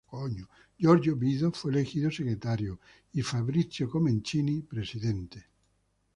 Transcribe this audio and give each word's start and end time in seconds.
Giorgio 0.79 1.15
Vido 1.15 1.51
fue 1.51 1.71
elegido 1.71 2.09
secretario 2.09 2.79
y 3.13 3.21
Fabrizio 3.21 3.87
Comencini 3.87 4.63
presidente. 4.63 5.45